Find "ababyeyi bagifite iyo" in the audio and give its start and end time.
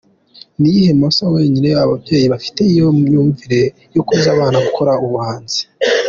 1.85-2.85